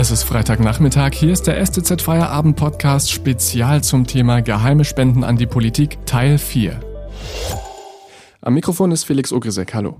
[0.00, 5.36] Es ist Freitagnachmittag, hier ist der STZ Feierabend Podcast spezial zum Thema Geheime Spenden an
[5.36, 6.78] die Politik Teil 4.
[8.40, 9.98] Am Mikrofon ist Felix Ogrisek, hallo.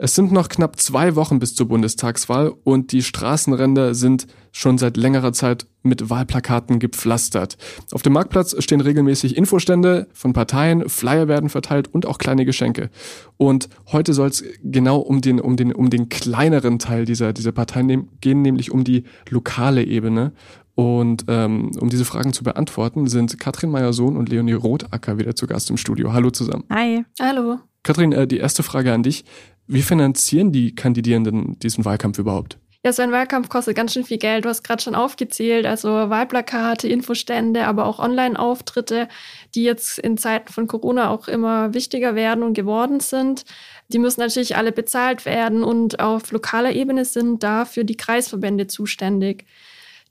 [0.00, 4.96] Es sind noch knapp zwei Wochen bis zur Bundestagswahl und die Straßenränder sind schon seit
[4.96, 7.56] längerer Zeit mit Wahlplakaten gepflastert.
[7.90, 12.90] Auf dem Marktplatz stehen regelmäßig Infostände von Parteien, Flyer werden verteilt und auch kleine Geschenke.
[13.38, 17.50] Und heute soll es genau um den, um den, um den kleineren Teil dieser, dieser
[17.50, 20.32] Parteien gehen, nämlich um die lokale Ebene.
[20.76, 25.48] Und ähm, um diese Fragen zu beantworten, sind Katrin Meyer-Sohn und Leonie Rotacker wieder zu
[25.48, 26.12] Gast im Studio.
[26.12, 26.62] Hallo zusammen.
[26.70, 27.04] Hi.
[27.20, 27.58] Hallo.
[27.82, 29.24] Katrin, äh, die erste Frage an dich.
[29.68, 32.58] Wie finanzieren die Kandidierenden diesen Wahlkampf überhaupt?
[32.84, 34.46] Ja, so ein Wahlkampf kostet ganz schön viel Geld.
[34.46, 39.08] Du hast gerade schon aufgezählt, also Wahlplakate, Infostände, aber auch Online-Auftritte,
[39.54, 43.44] die jetzt in Zeiten von Corona auch immer wichtiger werden und geworden sind.
[43.88, 49.44] Die müssen natürlich alle bezahlt werden und auf lokaler Ebene sind dafür die Kreisverbände zuständig.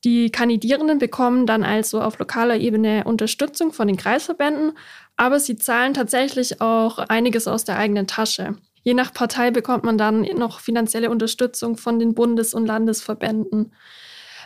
[0.03, 4.73] Die Kandidierenden bekommen dann also auf lokaler Ebene Unterstützung von den Kreisverbänden,
[5.15, 8.57] aber sie zahlen tatsächlich auch einiges aus der eigenen Tasche.
[8.87, 13.73] Je nach Partei bekommt man dann noch finanzielle Unterstützung von den Bundes- und Landesverbänden.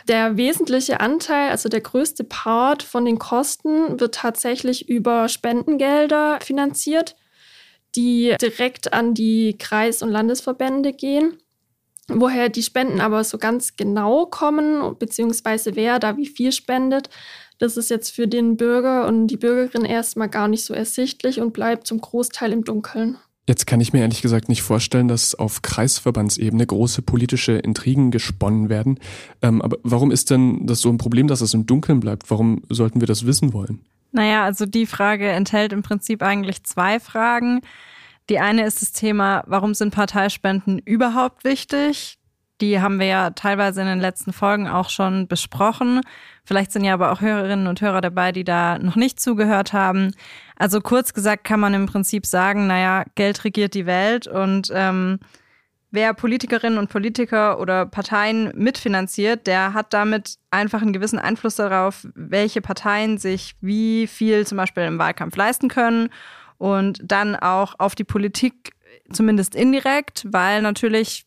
[0.08, 7.14] Der wesentliche Anteil, also der größte Part von den Kosten, wird tatsächlich über Spendengelder finanziert,
[7.94, 11.38] die direkt an die Kreis- und Landesverbände gehen.
[12.08, 17.10] Woher die Spenden aber so ganz genau kommen, beziehungsweise wer da wie viel spendet,
[17.60, 21.52] das ist jetzt für den Bürger und die Bürgerin erstmal gar nicht so ersichtlich und
[21.52, 23.18] bleibt zum Großteil im Dunkeln.
[23.48, 28.68] Jetzt kann ich mir ehrlich gesagt nicht vorstellen, dass auf Kreisverbandsebene große politische Intrigen gesponnen
[28.68, 29.00] werden.
[29.42, 32.30] Ähm, aber warum ist denn das so ein Problem, dass es im Dunkeln bleibt?
[32.30, 33.80] Warum sollten wir das wissen wollen?
[34.12, 37.62] Naja, also die Frage enthält im Prinzip eigentlich zwei Fragen.
[38.28, 42.18] Die eine ist das Thema, warum sind Parteispenden überhaupt wichtig?
[42.62, 46.00] Die haben wir ja teilweise in den letzten Folgen auch schon besprochen.
[46.44, 50.12] Vielleicht sind ja aber auch Hörerinnen und Hörer dabei, die da noch nicht zugehört haben.
[50.54, 55.18] Also kurz gesagt kann man im Prinzip sagen, naja, Geld regiert die Welt und ähm,
[55.90, 62.06] wer Politikerinnen und Politiker oder Parteien mitfinanziert, der hat damit einfach einen gewissen Einfluss darauf,
[62.14, 66.10] welche Parteien sich wie viel zum Beispiel im Wahlkampf leisten können
[66.58, 68.70] und dann auch auf die Politik
[69.10, 71.26] zumindest indirekt, weil natürlich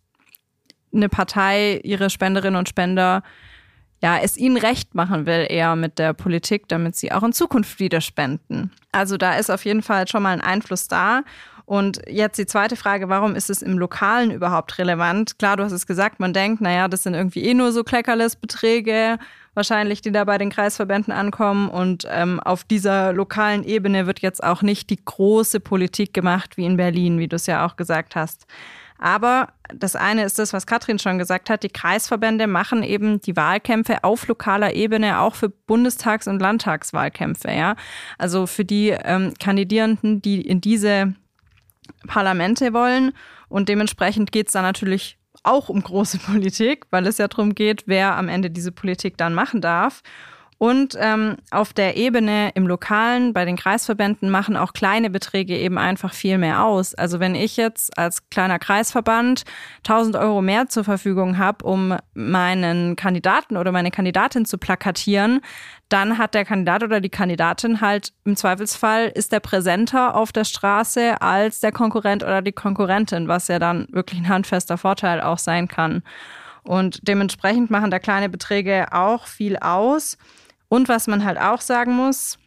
[0.95, 3.23] eine Partei ihre Spenderinnen und Spender
[4.01, 7.79] ja, es ihnen recht machen will, eher mit der Politik, damit sie auch in Zukunft
[7.79, 8.71] wieder spenden.
[8.91, 11.23] Also da ist auf jeden Fall schon mal ein Einfluss da.
[11.65, 15.39] Und jetzt die zweite Frage, warum ist es im Lokalen überhaupt relevant?
[15.39, 19.17] Klar, du hast es gesagt, man denkt, naja, das sind irgendwie eh nur so Kleckerles-Beträge,
[19.55, 21.67] wahrscheinlich, die da bei den Kreisverbänden ankommen.
[21.69, 26.65] Und ähm, auf dieser lokalen Ebene wird jetzt auch nicht die große Politik gemacht wie
[26.65, 28.45] in Berlin, wie du es ja auch gesagt hast.
[28.97, 31.63] Aber das eine ist das, was Katrin schon gesagt hat.
[31.63, 37.51] Die Kreisverbände machen eben die Wahlkämpfe auf lokaler Ebene auch für Bundestags- und Landtagswahlkämpfe.
[37.51, 37.75] Ja?
[38.17, 41.13] Also für die ähm, Kandidierenden, die in diese
[42.07, 43.13] Parlamente wollen.
[43.49, 47.83] Und dementsprechend geht es dann natürlich auch um große Politik, weil es ja darum geht,
[47.87, 50.01] wer am Ende diese Politik dann machen darf.
[50.57, 55.77] Und ähm, auf der Ebene im Lokalen, bei den Kreisverbänden machen auch kleine Beträge eben
[55.77, 56.95] einfach viel mehr aus.
[56.95, 59.43] Also wenn ich jetzt als kleiner Kreisverband
[59.79, 65.41] 1000 Euro mehr zur Verfügung habe, um meinen Kandidaten oder meine Kandidatin zu plakatieren,
[65.89, 70.45] dann hat der Kandidat oder die Kandidatin halt im Zweifelsfall ist der präsenter auf der
[70.45, 75.37] Straße als der Konkurrent oder die Konkurrentin, was ja dann wirklich ein handfester Vorteil auch
[75.37, 76.01] sein kann.
[76.63, 80.17] Und dementsprechend machen da kleine Beträge auch viel aus.
[80.75, 82.37] Und was man halt auch sagen muss,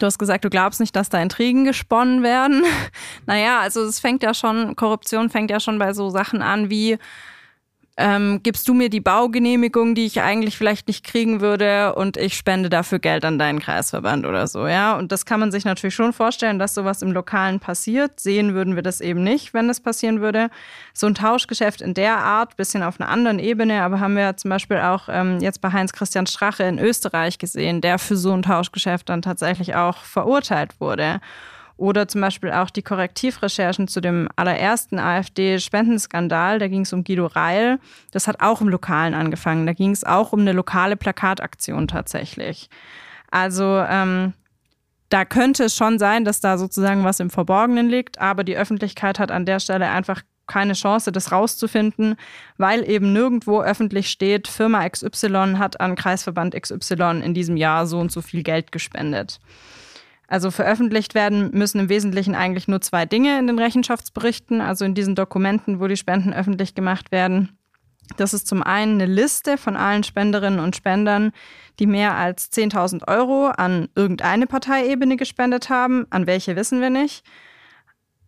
[0.00, 2.64] Du hast gesagt, du glaubst nicht, dass da Intrigen gesponnen werden.
[3.26, 6.98] naja, also es fängt ja schon, Korruption fängt ja schon bei so Sachen an wie,
[7.96, 12.36] ähm, gibst du mir die Baugenehmigung, die ich eigentlich vielleicht nicht kriegen würde und ich
[12.36, 14.96] spende dafür Geld an deinen Kreisverband oder so, ja.
[14.98, 18.18] Und das kann man sich natürlich schon vorstellen, dass sowas im Lokalen passiert.
[18.18, 20.50] Sehen würden wir das eben nicht, wenn das passieren würde.
[20.92, 24.48] So ein Tauschgeschäft in der Art, bisschen auf einer anderen Ebene, aber haben wir zum
[24.48, 29.08] Beispiel auch ähm, jetzt bei Heinz-Christian Strache in Österreich gesehen, der für so ein Tauschgeschäft
[29.08, 31.20] dann tatsächlich auch verurteilt wurde.
[31.76, 36.58] Oder zum Beispiel auch die Korrektivrecherchen zu dem allerersten AfD-Spendenskandal.
[36.58, 37.80] Da ging es um Guido Reil.
[38.12, 39.66] Das hat auch im Lokalen angefangen.
[39.66, 42.68] Da ging es auch um eine lokale Plakataktion tatsächlich.
[43.30, 44.34] Also ähm,
[45.08, 49.18] da könnte es schon sein, dass da sozusagen was im Verborgenen liegt, aber die Öffentlichkeit
[49.18, 52.16] hat an der Stelle einfach keine Chance, das rauszufinden,
[52.58, 57.98] weil eben nirgendwo öffentlich steht, Firma XY hat an Kreisverband XY in diesem Jahr so
[57.98, 59.40] und so viel Geld gespendet.
[60.26, 64.94] Also veröffentlicht werden müssen im Wesentlichen eigentlich nur zwei Dinge in den Rechenschaftsberichten, also in
[64.94, 67.58] diesen Dokumenten, wo die Spenden öffentlich gemacht werden.
[68.16, 71.32] Das ist zum einen eine Liste von allen Spenderinnen und Spendern,
[71.78, 76.06] die mehr als 10.000 Euro an irgendeine Parteiebene gespendet haben.
[76.10, 77.24] An welche wissen wir nicht.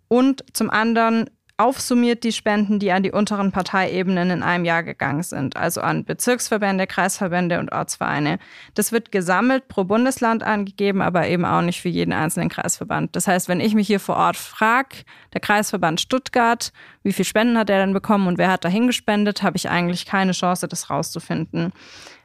[0.08, 5.22] Und zum anderen aufsummiert die Spenden, die an die unteren Parteiebenen in einem Jahr gegangen
[5.22, 8.38] sind, also an Bezirksverbände, Kreisverbände und Ortsvereine.
[8.74, 13.16] Das wird gesammelt pro Bundesland angegeben, aber eben auch nicht für jeden einzelnen Kreisverband.
[13.16, 16.72] Das heißt, wenn ich mich hier vor Ort frage, der Kreisverband Stuttgart,
[17.02, 20.04] wie viel Spenden hat er denn bekommen und wer hat dahin gespendet, habe ich eigentlich
[20.04, 21.72] keine Chance, das rauszufinden.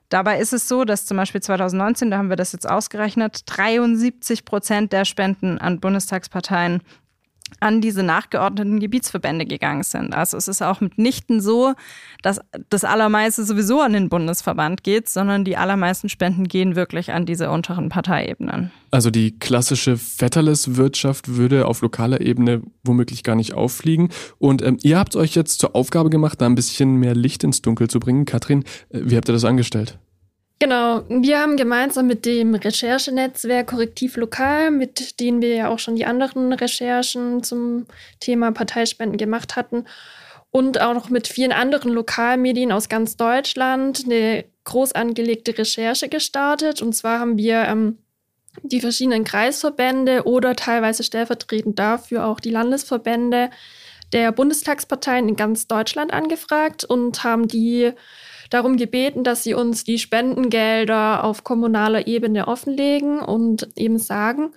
[0.10, 4.44] Dabei ist es so, dass zum Beispiel 2019, da haben wir das jetzt ausgerechnet, 73
[4.44, 6.82] Prozent der Spenden an Bundestagsparteien
[7.60, 10.14] an diese nachgeordneten Gebietsverbände gegangen sind.
[10.14, 11.74] Also es ist auch mitnichten so,
[12.22, 12.40] dass
[12.70, 17.50] das allermeiste sowieso an den Bundesverband geht, sondern die allermeisten Spenden gehen wirklich an diese
[17.52, 18.72] unteren Parteiebenen.
[18.92, 24.10] Also die klassische Vetterles-Wirtschaft würde auf lokaler Ebene womöglich gar nicht auffliegen.
[24.38, 27.62] Und ähm, ihr habt euch jetzt zur Aufgabe gemacht, da ein bisschen mehr Licht ins
[27.62, 28.26] Dunkel zu bringen.
[28.26, 30.00] Katrin, äh, wie habt ihr das angestellt?
[30.62, 35.96] Genau, wir haben gemeinsam mit dem Recherchenetzwerk Korrektiv Lokal, mit denen wir ja auch schon
[35.96, 37.88] die anderen Recherchen zum
[38.20, 39.86] Thema Parteispenden gemacht hatten,
[40.52, 46.84] und auch noch mit vielen anderen Lokalmedien aus ganz Deutschland eine groß angelegte Recherche gestartet.
[46.84, 47.98] Und zwar haben wir ähm,
[48.62, 53.50] die verschiedenen Kreisverbände oder teilweise stellvertretend dafür auch die Landesverbände
[54.14, 57.94] der Bundestagsparteien in ganz Deutschland angefragt und haben die
[58.52, 64.52] darum gebeten, dass sie uns die Spendengelder auf kommunaler Ebene offenlegen und eben sagen,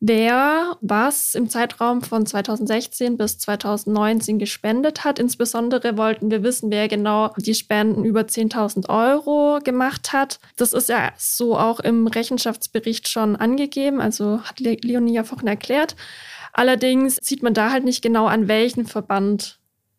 [0.00, 5.18] wer was im Zeitraum von 2016 bis 2019 gespendet hat.
[5.18, 10.40] Insbesondere wollten wir wissen, wer genau die Spenden über 10.000 Euro gemacht hat.
[10.56, 15.94] Das ist ja so auch im Rechenschaftsbericht schon angegeben, also hat Leonie ja vorhin erklärt.
[16.52, 19.58] Allerdings sieht man da halt nicht genau, an welchen Verband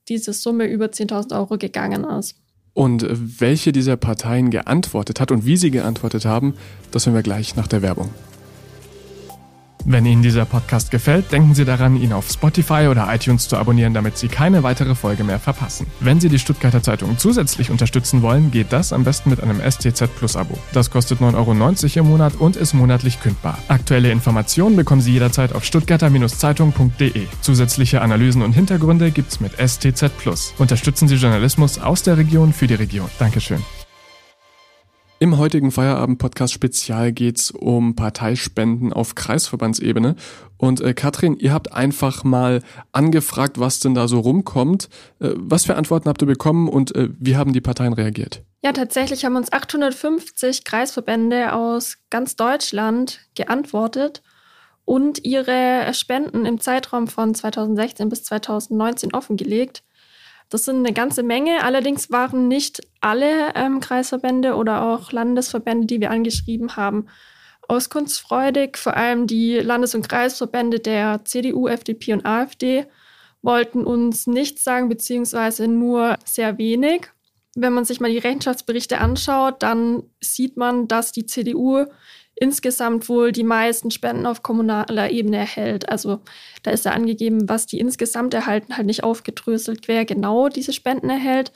[0.10, 2.43] diese Summe über 10.000 Euro gegangen ist.
[2.74, 6.56] Und welche dieser Parteien geantwortet hat und wie sie geantwortet haben,
[6.92, 8.10] das hören wir gleich nach der Werbung.
[9.86, 13.94] Wenn Ihnen dieser Podcast gefällt, denken Sie daran, ihn auf Spotify oder iTunes zu abonnieren,
[13.94, 15.88] damit Sie keine weitere Folge mehr verpassen.
[16.00, 20.08] Wenn Sie die Stuttgarter Zeitung zusätzlich unterstützen wollen, geht das am besten mit einem STZ
[20.16, 20.58] Plus Abo.
[20.72, 23.58] Das kostet 9,90 Euro im Monat und ist monatlich kündbar.
[23.68, 27.28] Aktuelle Informationen bekommen Sie jederzeit auf stuttgarter-zeitung.de.
[27.42, 30.54] Zusätzliche Analysen und Hintergründe gibt's mit STZ Plus.
[30.58, 33.10] Unterstützen Sie Journalismus aus der Region für die Region.
[33.20, 33.62] Dankeschön.
[35.24, 40.18] Im heutigen Feierabend-Podcast Spezial geht es um Parteispenden auf Kreisverbandsebene.
[40.58, 42.62] Und äh, Katrin, ihr habt einfach mal
[42.92, 44.90] angefragt, was denn da so rumkommt.
[45.22, 48.44] Äh, was für Antworten habt ihr bekommen und äh, wie haben die Parteien reagiert?
[48.66, 54.24] Ja, tatsächlich haben uns 850 Kreisverbände aus ganz Deutschland geantwortet
[54.84, 59.84] und ihre Spenden im Zeitraum von 2016 bis 2019 offengelegt.
[60.54, 61.64] Das sind eine ganze Menge.
[61.64, 67.08] Allerdings waren nicht alle ähm, Kreisverbände oder auch Landesverbände, die wir angeschrieben haben,
[67.68, 68.78] auskunftsfreudig.
[68.78, 72.86] Vor allem die Landes- und Kreisverbände der CDU, FDP und AfD
[73.42, 77.08] wollten uns nichts sagen, beziehungsweise nur sehr wenig.
[77.56, 81.86] Wenn man sich mal die Rechenschaftsberichte anschaut, dann sieht man, dass die CDU
[82.36, 85.90] insgesamt wohl die meisten Spenden auf kommunaler Ebene erhält.
[85.90, 86.20] Also
[86.64, 91.10] da ist ja angegeben, was die insgesamt erhalten, halt nicht aufgedröselt, wer genau diese Spenden
[91.10, 91.52] erhält.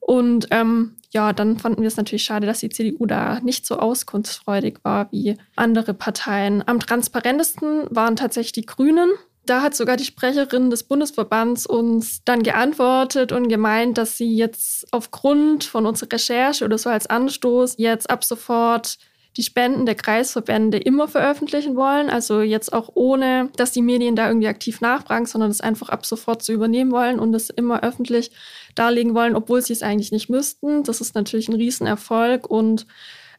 [0.00, 3.76] Und ähm, ja, dann fanden wir es natürlich schade, dass die CDU da nicht so
[3.78, 6.66] auskunftsfreudig war wie andere Parteien.
[6.66, 9.10] Am transparentesten waren tatsächlich die Grünen.
[9.46, 14.86] Da hat sogar die Sprecherin des Bundesverbands uns dann geantwortet und gemeint, dass sie jetzt
[14.92, 18.98] aufgrund von unserer Recherche oder so als Anstoß jetzt ab sofort
[19.36, 22.10] die Spenden der Kreisverbände immer veröffentlichen wollen.
[22.10, 26.04] Also jetzt auch ohne, dass die Medien da irgendwie aktiv nachfragen, sondern das einfach ab
[26.04, 28.32] sofort zu übernehmen wollen und es immer öffentlich
[28.74, 30.82] darlegen wollen, obwohl sie es eigentlich nicht müssten.
[30.82, 32.86] Das ist natürlich ein Riesenerfolg und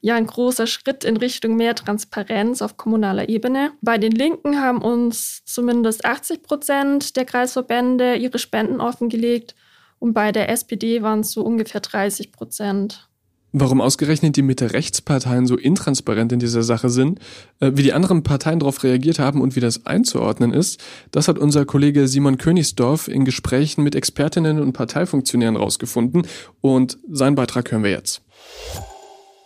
[0.02, 3.72] ja ein großer Schritt in Richtung mehr Transparenz auf kommunaler Ebene.
[3.82, 9.56] Bei den Linken haben uns zumindest 80 Prozent der Kreisverbände ihre Spenden offengelegt
[10.00, 13.11] und bei der SPD waren es so ungefähr 30 Prozent.
[13.53, 17.20] Warum ausgerechnet die Mitte-Rechtsparteien so intransparent in dieser Sache sind,
[17.60, 20.81] äh, wie die anderen Parteien darauf reagiert haben und wie das einzuordnen ist,
[21.12, 26.27] das hat unser Kollege Simon Königsdorf in Gesprächen mit Expertinnen und Parteifunktionären rausgefunden
[26.62, 28.22] und seinen Beitrag hören wir jetzt.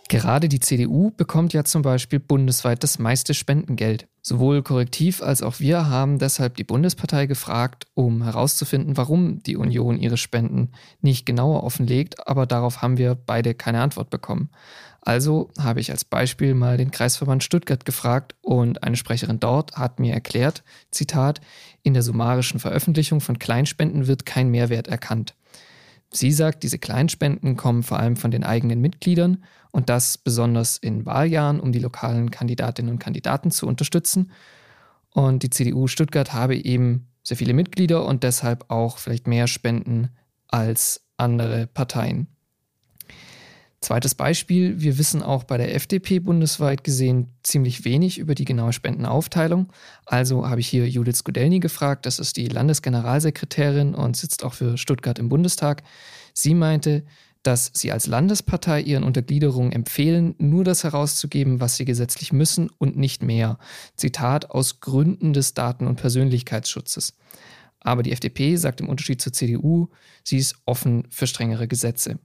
[0.08, 4.06] Gerade die CDU bekommt ja zum Beispiel bundesweit das meiste Spendengeld.
[4.22, 9.98] Sowohl Korrektiv als auch wir haben deshalb die Bundespartei gefragt, um herauszufinden, warum die Union
[9.98, 10.70] ihre Spenden
[11.00, 14.50] nicht genauer offenlegt, aber darauf haben wir beide keine Antwort bekommen.
[15.00, 20.00] Also habe ich als Beispiel mal den Kreisverband Stuttgart gefragt und eine Sprecherin dort hat
[20.00, 21.40] mir erklärt, Zitat,
[21.84, 25.36] in der summarischen Veröffentlichung von Kleinspenden wird kein Mehrwert erkannt.
[26.16, 31.04] Sie sagt, diese Kleinspenden kommen vor allem von den eigenen Mitgliedern und das besonders in
[31.04, 34.30] Wahljahren, um die lokalen Kandidatinnen und Kandidaten zu unterstützen.
[35.10, 40.10] Und die CDU Stuttgart habe eben sehr viele Mitglieder und deshalb auch vielleicht mehr Spenden
[40.48, 42.28] als andere Parteien.
[43.86, 48.72] Zweites Beispiel, wir wissen auch bei der FDP bundesweit gesehen ziemlich wenig über die genaue
[48.72, 49.72] Spendenaufteilung.
[50.06, 54.76] Also habe ich hier Judith Skudelny gefragt, das ist die Landesgeneralsekretärin und sitzt auch für
[54.76, 55.84] Stuttgart im Bundestag.
[56.34, 57.04] Sie meinte,
[57.44, 62.96] dass sie als Landespartei ihren Untergliederungen empfehlen, nur das herauszugeben, was sie gesetzlich müssen und
[62.96, 63.56] nicht mehr.
[63.94, 67.14] Zitat aus Gründen des Daten- und Persönlichkeitsschutzes.
[67.78, 69.90] Aber die FDP sagt im Unterschied zur CDU,
[70.24, 72.18] sie ist offen für strengere Gesetze.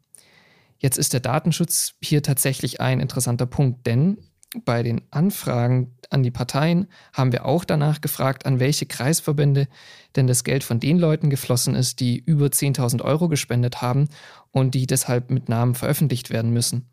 [0.82, 4.18] Jetzt ist der Datenschutz hier tatsächlich ein interessanter Punkt, denn
[4.66, 9.68] bei den Anfragen an die Parteien haben wir auch danach gefragt, an welche Kreisverbände
[10.16, 14.10] denn das Geld von den Leuten geflossen ist, die über 10.000 Euro gespendet haben
[14.50, 16.90] und die deshalb mit Namen veröffentlicht werden müssen.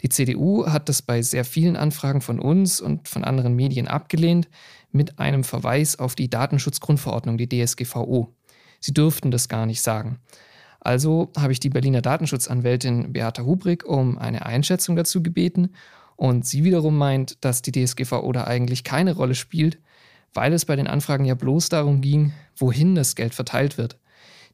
[0.00, 4.48] Die CDU hat das bei sehr vielen Anfragen von uns und von anderen Medien abgelehnt,
[4.92, 8.32] mit einem Verweis auf die Datenschutzgrundverordnung, die DSGVO.
[8.78, 10.20] Sie dürften das gar nicht sagen.
[10.88, 15.74] Also habe ich die Berliner Datenschutzanwältin Beata Hubrig um eine Einschätzung dazu gebeten
[16.16, 19.76] und sie wiederum meint, dass die DSGVO da eigentlich keine Rolle spielt,
[20.32, 23.98] weil es bei den Anfragen ja bloß darum ging, wohin das Geld verteilt wird.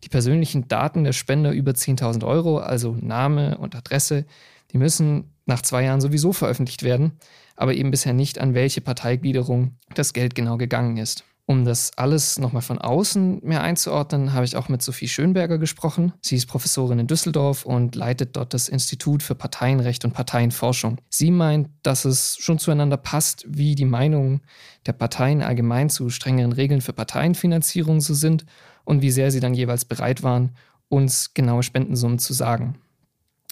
[0.03, 4.25] Die persönlichen Daten der Spender über 10.000 Euro, also Name und Adresse,
[4.73, 7.13] die müssen nach zwei Jahren sowieso veröffentlicht werden,
[7.55, 11.23] aber eben bisher nicht an welche Parteigliederung das Geld genau gegangen ist.
[11.47, 16.15] Um das alles nochmal von außen mehr einzuordnen, habe ich auch mit Sophie Schönberger gesprochen.
[16.23, 20.97] Sie ist Professorin in Düsseldorf und leitet dort das Institut für Parteienrecht und Parteienforschung.
[21.11, 24.41] Sie meint, dass es schon zueinander passt, wie die Meinungen
[24.87, 28.47] der Parteien allgemein zu strengeren Regeln für Parteienfinanzierung so sind
[28.85, 30.53] und wie sehr sie dann jeweils bereit waren,
[30.89, 32.77] uns genaue Spendensummen zu sagen.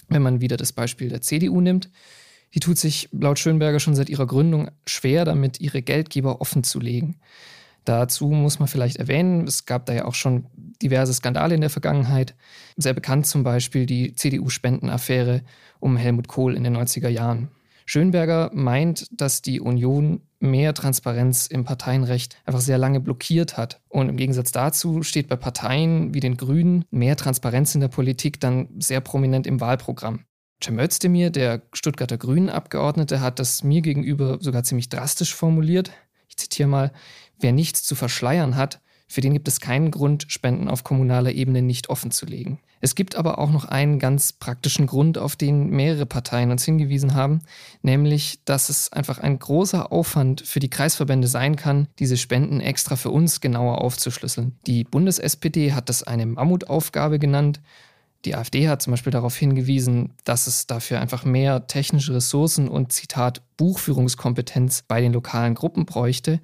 [0.09, 1.91] Wenn man wieder das Beispiel der CDU nimmt,
[2.55, 6.79] die tut sich laut Schönberger schon seit ihrer Gründung schwer damit, ihre Geldgeber offen zu
[6.79, 7.19] legen.
[7.85, 10.45] Dazu muss man vielleicht erwähnen, es gab da ja auch schon
[10.81, 12.35] diverse Skandale in der Vergangenheit.
[12.77, 15.41] Sehr bekannt zum Beispiel die CDU-Spendenaffäre
[15.79, 17.49] um Helmut Kohl in den 90er Jahren.
[17.85, 23.81] Schönberger meint, dass die Union mehr Transparenz im Parteienrecht einfach sehr lange blockiert hat.
[23.89, 28.39] Und im Gegensatz dazu steht bei Parteien wie den Grünen mehr Transparenz in der Politik
[28.39, 30.25] dann sehr prominent im Wahlprogramm.
[30.63, 35.91] Cem Özdemir, der Stuttgarter Grünen-Abgeordnete, hat das mir gegenüber sogar ziemlich drastisch formuliert.
[36.29, 36.91] Ich zitiere mal,
[37.43, 41.61] Wer nichts zu verschleiern hat, für den gibt es keinen Grund, Spenden auf kommunaler Ebene
[41.61, 42.61] nicht offen zu legen.
[42.79, 47.15] Es gibt aber auch noch einen ganz praktischen Grund, auf den mehrere Parteien uns hingewiesen
[47.15, 47.41] haben,
[47.81, 52.95] nämlich, dass es einfach ein großer Aufwand für die Kreisverbände sein kann, diese Spenden extra
[52.95, 54.57] für uns genauer aufzuschlüsseln.
[54.65, 57.59] Die Bundes-SPD hat das eine Mammutaufgabe genannt.
[58.23, 62.93] Die AfD hat zum Beispiel darauf hingewiesen, dass es dafür einfach mehr technische Ressourcen und
[62.93, 66.39] Zitat Buchführungskompetenz bei den lokalen Gruppen bräuchte.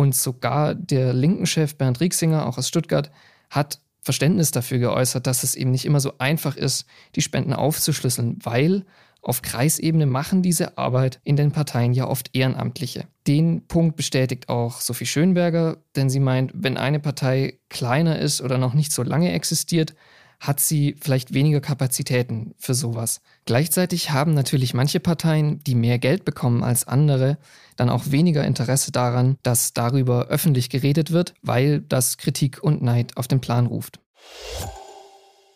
[0.00, 3.10] Und sogar der linken Chef Bernd Rieksinger, auch aus Stuttgart,
[3.50, 8.38] hat Verständnis dafür geäußert, dass es eben nicht immer so einfach ist, die Spenden aufzuschlüsseln,
[8.42, 8.86] weil
[9.20, 13.08] auf Kreisebene machen diese Arbeit in den Parteien ja oft Ehrenamtliche.
[13.26, 18.56] Den Punkt bestätigt auch Sophie Schönberger, denn sie meint, wenn eine Partei kleiner ist oder
[18.56, 19.94] noch nicht so lange existiert,
[20.40, 23.20] hat sie vielleicht weniger Kapazitäten für sowas.
[23.44, 27.36] Gleichzeitig haben natürlich manche Parteien, die mehr Geld bekommen als andere,
[27.76, 33.18] dann auch weniger Interesse daran, dass darüber öffentlich geredet wird, weil das Kritik und Neid
[33.18, 34.00] auf den Plan ruft.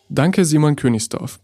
[0.07, 1.39] Danke, Simon Königsdorf.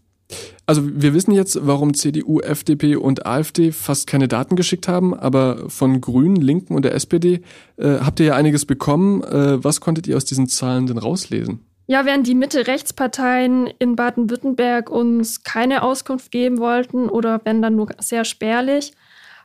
[0.64, 5.68] Also wir wissen jetzt, warum CDU, FDP und AfD fast keine Daten geschickt haben, aber
[5.68, 7.42] von Grünen, Linken und der SPD
[7.76, 9.22] äh, habt ihr ja einiges bekommen.
[9.24, 11.66] Äh, was konntet ihr aus diesen Zahlen denn rauslesen?
[11.92, 17.90] Ja, während die Mitte-Rechtsparteien in Baden-Württemberg uns keine Auskunft geben wollten oder wenn dann nur
[17.98, 18.94] sehr spärlich,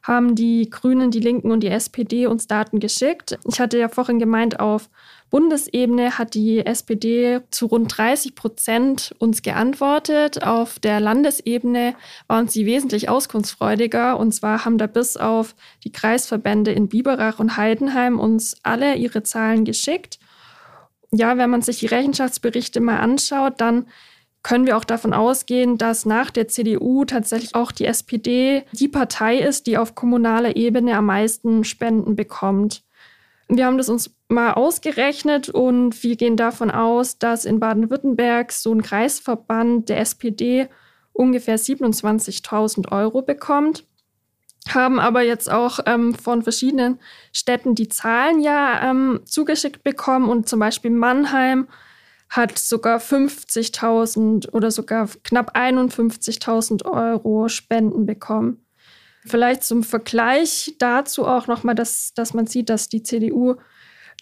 [0.01, 3.37] haben die Grünen, die Linken und die SPD uns Daten geschickt.
[3.43, 4.89] Ich hatte ja vorhin gemeint, auf
[5.29, 10.41] Bundesebene hat die SPD zu rund 30 Prozent uns geantwortet.
[10.41, 11.95] Auf der Landesebene
[12.27, 14.17] waren sie wesentlich auskunftsfreudiger.
[14.17, 19.23] Und zwar haben da bis auf die Kreisverbände in Biberach und Heidenheim uns alle ihre
[19.23, 20.17] Zahlen geschickt
[21.11, 23.87] ja, wenn man sich die Rechenschaftsberichte mal anschaut, dann
[24.43, 29.39] können wir auch davon ausgehen, dass nach der CDU tatsächlich auch die SPD die Partei
[29.39, 32.83] ist, die auf kommunaler Ebene am meisten Spenden bekommt.
[33.49, 38.73] Wir haben das uns mal ausgerechnet und wir gehen davon aus, dass in Baden-Württemberg so
[38.73, 40.67] ein Kreisverband der SPD
[41.13, 43.85] ungefähr 27.000 Euro bekommt
[44.73, 46.99] haben aber jetzt auch ähm, von verschiedenen
[47.31, 51.67] Städten die Zahlen ja ähm, zugeschickt bekommen und zum Beispiel Mannheim
[52.29, 58.65] hat sogar 50.000 oder sogar knapp 51.000 Euro Spenden bekommen.
[59.25, 63.55] Vielleicht zum Vergleich dazu auch nochmal, dass, dass man sieht, dass die CDU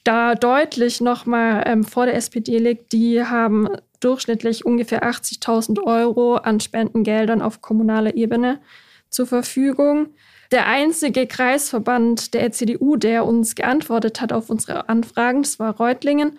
[0.03, 2.91] da deutlich nochmal ähm, vor der SPD liegt.
[2.93, 3.67] Die haben
[3.99, 8.61] durchschnittlich ungefähr 80.000 Euro an Spendengeldern auf kommunaler Ebene
[9.09, 10.09] zur Verfügung.
[10.51, 16.37] Der einzige Kreisverband der CDU, der uns geantwortet hat auf unsere Anfragen, das war Reutlingen.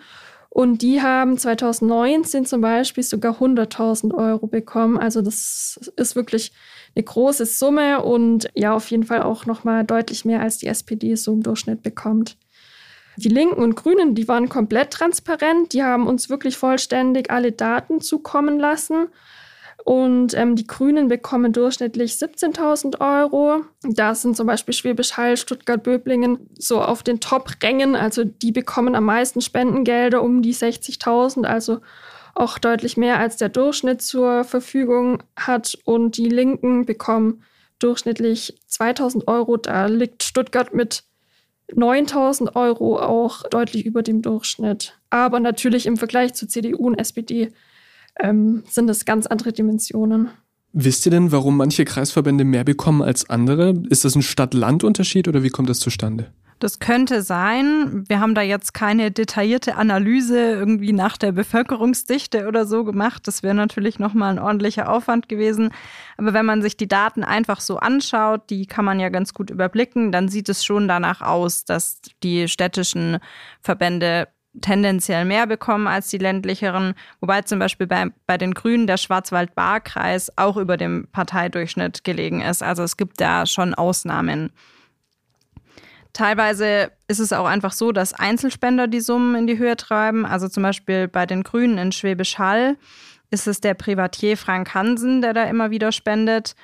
[0.49, 4.97] Und die haben 2019 zum Beispiel sogar 100.000 Euro bekommen.
[4.97, 6.51] Also das ist wirklich
[6.95, 11.13] eine große Summe und ja, auf jeden Fall auch nochmal deutlich mehr, als die SPD
[11.15, 12.37] so im Durchschnitt bekommt.
[13.17, 15.73] Die Linken und Grünen, die waren komplett transparent.
[15.73, 19.09] Die haben uns wirklich vollständig alle Daten zukommen lassen.
[19.87, 23.63] Und ähm, die Grünen bekommen durchschnittlich 17.000 Euro.
[23.83, 27.95] Da sind zum Beispiel Schwäbisch Hall, Stuttgart, Böblingen so auf den Top-Rängen.
[27.95, 31.79] Also die bekommen am meisten Spendengelder um die 60.000, also
[32.35, 35.77] auch deutlich mehr als der Durchschnitt zur Verfügung hat.
[35.85, 37.43] Und die Linken bekommen
[37.79, 39.55] durchschnittlich 2.000 Euro.
[39.55, 41.05] Da liegt Stuttgart mit
[41.73, 44.99] 9000 Euro auch deutlich über dem Durchschnitt.
[45.09, 47.53] Aber natürlich im Vergleich zu CDU und SPD
[48.19, 50.29] ähm, sind das ganz andere Dimensionen.
[50.73, 53.73] Wisst ihr denn, warum manche Kreisverbände mehr bekommen als andere?
[53.89, 56.31] Ist das ein Stadt-Land-Unterschied oder wie kommt das zustande?
[56.59, 58.03] Das könnte sein.
[58.07, 63.27] Wir haben da jetzt keine detaillierte Analyse irgendwie nach der Bevölkerungsdichte oder so gemacht.
[63.27, 65.69] Das wäre natürlich nochmal ein ordentlicher Aufwand gewesen.
[66.17, 69.51] Aber wenn man sich die Daten einfach so anschaut, die kann man ja ganz gut
[69.51, 73.19] überblicken, dann sieht es schon danach aus, dass die städtischen
[73.61, 74.27] Verbände
[74.61, 80.31] tendenziell mehr bekommen als die ländlicheren, wobei zum Beispiel bei, bei den Grünen der Schwarzwald-Baar-Kreis
[80.35, 82.63] auch über dem Parteidurchschnitt gelegen ist.
[82.63, 84.51] Also es gibt da schon Ausnahmen.
[86.13, 90.25] Teilweise ist es auch einfach so, dass Einzelspender die Summen in die Höhe treiben.
[90.25, 92.77] Also zum Beispiel bei den Grünen in Schwäbisch Hall
[93.29, 96.55] ist es der Privatier Frank Hansen, der da immer wieder spendet.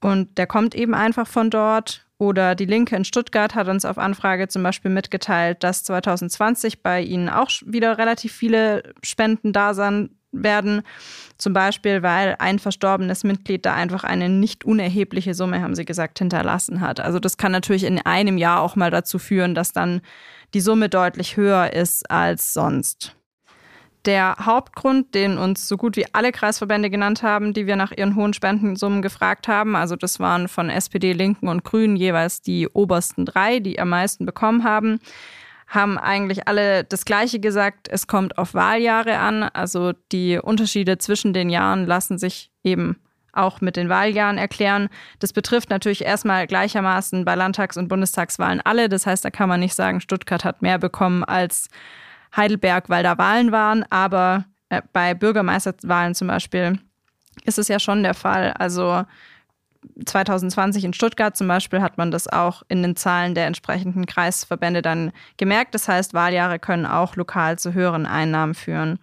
[0.00, 2.06] Und der kommt eben einfach von dort.
[2.18, 7.00] Oder die Linke in Stuttgart hat uns auf Anfrage zum Beispiel mitgeteilt, dass 2020 bei
[7.00, 10.82] ihnen auch wieder relativ viele Spenden da sind, werden.
[11.38, 16.18] Zum Beispiel, weil ein verstorbenes Mitglied da einfach eine nicht unerhebliche Summe, haben sie gesagt,
[16.18, 17.00] hinterlassen hat.
[17.00, 20.00] Also das kann natürlich in einem Jahr auch mal dazu führen, dass dann
[20.54, 23.16] die Summe deutlich höher ist als sonst.
[24.06, 28.16] Der Hauptgrund, den uns so gut wie alle Kreisverbände genannt haben, die wir nach ihren
[28.16, 33.26] hohen Spendensummen gefragt haben, also das waren von SPD, Linken und Grünen jeweils die obersten
[33.26, 35.00] drei, die am meisten bekommen haben,
[35.70, 37.88] haben eigentlich alle das Gleiche gesagt.
[37.88, 39.44] Es kommt auf Wahljahre an.
[39.44, 42.96] Also die Unterschiede zwischen den Jahren lassen sich eben
[43.32, 44.88] auch mit den Wahljahren erklären.
[45.20, 48.88] Das betrifft natürlich erstmal gleichermaßen bei Landtags- und Bundestagswahlen alle.
[48.88, 51.68] Das heißt, da kann man nicht sagen, Stuttgart hat mehr bekommen als
[52.36, 53.84] Heidelberg, weil da Wahlen waren.
[53.90, 56.78] Aber äh, bei Bürgermeisterwahlen zum Beispiel
[57.44, 58.52] ist es ja schon der Fall.
[58.52, 59.04] Also
[60.04, 64.82] 2020 in Stuttgart zum Beispiel hat man das auch in den Zahlen der entsprechenden Kreisverbände
[64.82, 65.74] dann gemerkt.
[65.74, 68.98] Das heißt, Wahljahre können auch lokal zu höheren Einnahmen führen.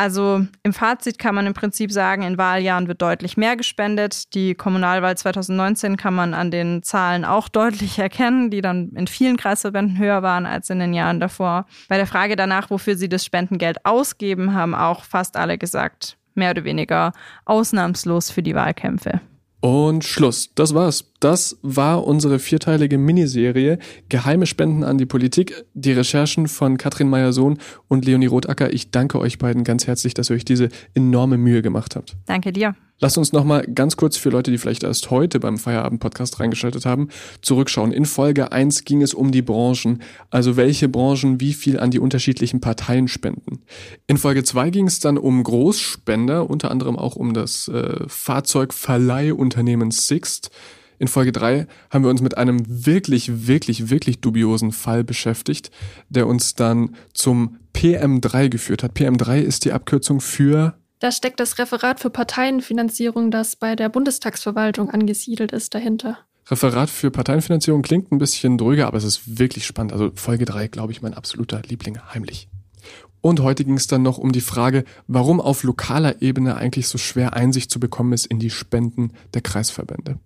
[0.00, 4.32] Also im Fazit kann man im Prinzip sagen, in Wahljahren wird deutlich mehr gespendet.
[4.32, 9.36] Die Kommunalwahl 2019 kann man an den Zahlen auch deutlich erkennen, die dann in vielen
[9.36, 11.66] Kreisverbänden höher waren als in den Jahren davor.
[11.90, 16.52] Bei der Frage danach, wofür sie das Spendengeld ausgeben, haben auch fast alle gesagt, mehr
[16.52, 17.12] oder weniger
[17.44, 19.20] ausnahmslos für die Wahlkämpfe.
[19.60, 20.54] Und Schluss.
[20.54, 21.09] Das war's.
[21.20, 23.78] Das war unsere vierteilige Miniserie
[24.08, 25.66] Geheime Spenden an die Politik.
[25.74, 28.72] Die Recherchen von Katrin Meyer-Sohn und Leonie Rotacker.
[28.72, 32.16] Ich danke euch beiden ganz herzlich, dass ihr euch diese enorme Mühe gemacht habt.
[32.24, 32.74] Danke dir.
[33.00, 37.08] Lasst uns nochmal ganz kurz für Leute, die vielleicht erst heute beim Feierabend-Podcast reingeschaltet haben,
[37.42, 37.92] zurückschauen.
[37.92, 41.98] In Folge 1 ging es um die Branchen, also welche Branchen wie viel an die
[41.98, 43.62] unterschiedlichen Parteien spenden.
[44.06, 49.90] In Folge 2 ging es dann um Großspender, unter anderem auch um das äh, Fahrzeugverleihunternehmen
[49.90, 50.50] Sixt.
[51.00, 55.70] In Folge 3 haben wir uns mit einem wirklich, wirklich, wirklich dubiosen Fall beschäftigt,
[56.10, 58.92] der uns dann zum PM3 geführt hat.
[58.92, 64.90] PM3 ist die Abkürzung für da steckt das Referat für Parteienfinanzierung, das bei der Bundestagsverwaltung
[64.90, 66.18] angesiedelt ist, dahinter.
[66.50, 69.94] Referat für Parteienfinanzierung klingt ein bisschen dröger, aber es ist wirklich spannend.
[69.94, 72.48] Also Folge 3, glaube ich, mein absoluter Liebling, heimlich.
[73.22, 76.98] Und heute ging es dann noch um die Frage, warum auf lokaler Ebene eigentlich so
[76.98, 80.18] schwer Einsicht zu bekommen ist in die Spenden der Kreisverbände.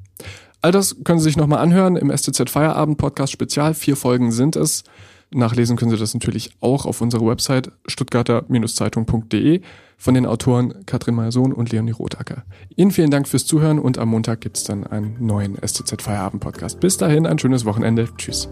[0.64, 3.74] All das können Sie sich nochmal anhören im STZ Feierabend Podcast Spezial.
[3.74, 4.82] Vier Folgen sind es.
[5.30, 9.60] Nachlesen können Sie das natürlich auch auf unserer Website stuttgarter-zeitung.de
[9.98, 12.44] von den Autoren Katrin Meyer-Sohn und Leonie Rotacker.
[12.76, 16.42] Ihnen vielen Dank fürs Zuhören und am Montag gibt es dann einen neuen STZ Feierabend
[16.42, 16.80] Podcast.
[16.80, 18.08] Bis dahin ein schönes Wochenende.
[18.16, 18.48] Tschüss.